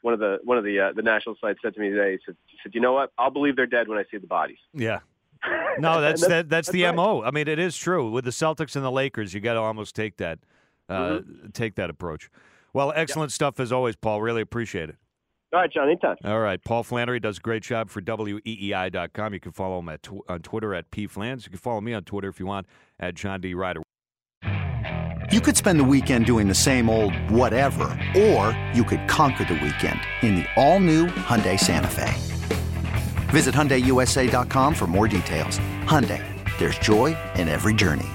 one 0.02 0.14
of 0.14 0.20
the 0.20 0.38
one 0.44 0.58
of 0.58 0.64
the 0.64 0.80
uh, 0.80 0.92
the 0.92 1.02
national 1.02 1.36
sites 1.40 1.60
said 1.62 1.74
to 1.74 1.80
me 1.80 1.90
today, 1.90 2.12
he 2.12 2.18
said, 2.26 2.36
he 2.46 2.58
said, 2.62 2.74
you 2.74 2.80
know 2.80 2.92
what? 2.92 3.12
I'll 3.18 3.30
believe 3.30 3.56
they're 3.56 3.66
dead 3.66 3.88
when 3.88 3.98
I 3.98 4.04
see 4.10 4.18
the 4.18 4.26
bodies. 4.26 4.58
Yeah. 4.72 5.00
No, 5.78 6.02
that's 6.02 6.22
And 6.22 6.32
that, 6.32 6.48
that's, 6.50 6.68
the 6.70 6.84
right. 6.84 6.94
mo. 6.94 7.22
I 7.22 7.30
mean, 7.30 7.48
it 7.48 7.58
is 7.58 7.74
true 7.74 8.10
with 8.10 8.26
the 8.26 8.30
Celtics 8.30 8.76
and 8.76 8.84
the 8.84 8.90
Lakers. 8.90 9.32
You 9.32 9.40
got 9.40 9.54
to 9.54 9.60
almost 9.60 9.94
take 9.96 10.18
that 10.18 10.38
Mm-hmm. 10.90 11.48
take 11.52 11.76
that 11.76 11.90
approach. 11.90 12.30
Well, 12.72 12.92
excellent 12.94 13.32
stuff 13.32 13.58
as 13.60 13.72
always, 13.72 13.96
Paul. 13.96 14.22
Really 14.22 14.42
appreciate 14.42 14.88
it. 14.90 14.96
All 15.52 15.58
right, 15.60 15.72
John, 15.72 15.88
anytime. 15.88 16.16
All 16.24 16.38
right, 16.38 16.62
Paul 16.62 16.84
Flannery 16.84 17.18
does 17.18 17.38
a 17.38 17.40
great 17.40 17.64
job 17.64 17.90
for 17.90 18.00
weei.com. 18.00 19.34
You 19.34 19.40
can 19.40 19.50
follow 19.50 19.80
him 19.80 19.88
at 19.88 20.02
tw- 20.04 20.22
on 20.28 20.40
Twitter 20.42 20.74
at 20.74 20.88
pflans. 20.92 21.44
You 21.44 21.50
can 21.50 21.58
follow 21.58 21.80
me 21.80 21.92
on 21.92 22.04
Twitter 22.04 22.28
if 22.28 22.38
you 22.38 22.46
want 22.46 22.66
at 23.00 23.14
John 23.14 23.40
D 23.40 23.54
Ryder. 23.54 23.82
You 25.32 25.40
could 25.40 25.56
spend 25.56 25.78
the 25.78 25.84
weekend 25.84 26.26
doing 26.26 26.48
the 26.48 26.54
same 26.54 26.88
old 26.88 27.14
whatever, 27.30 27.84
or 28.16 28.56
you 28.74 28.84
could 28.84 29.06
conquer 29.08 29.44
the 29.44 29.54
weekend 29.54 30.00
in 30.22 30.36
the 30.36 30.46
all-new 30.56 31.06
Hyundai 31.06 31.58
Santa 31.58 31.86
Fe. 31.88 32.12
Visit 33.28 33.54
HyundaiUSA.com 33.54 34.74
for 34.74 34.86
more 34.88 35.06
details. 35.06 35.58
Hyundai, 35.84 36.22
there's 36.58 36.78
joy 36.78 37.16
in 37.36 37.48
every 37.48 37.74
journey. 37.74 38.08